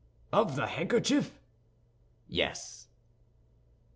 "Of 0.33 0.55
the 0.55 0.65
handkerchief?" 0.65 1.37
"Yes." 2.27 2.87